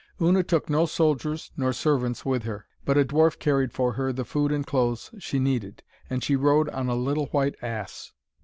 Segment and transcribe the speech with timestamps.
[0.19, 4.25] Una took no soldiers nor servants with her, but a dwarf carried for her the
[4.25, 8.11] food and clothes she needed, and she rode on a little white ass.